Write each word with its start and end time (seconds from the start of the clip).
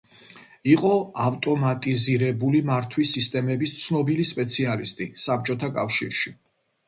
იყო 0.75 0.93
ავტომატიზირებული 1.25 2.61
მართვის 2.71 3.11
სისტემების 3.17 3.77
ცნობილი 3.83 4.25
სპეციალისტი 4.33 5.07
საბჭოთა 5.27 5.71
კავშირში. 5.77 6.35